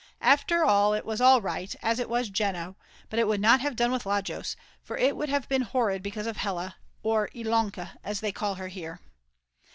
[0.23, 2.75] After all it was all right as it was Jeno,
[3.11, 6.25] but it would not have done with Lajos, for it would have been horrid because
[6.25, 8.99] of Hella, or Ilonka as they call her here.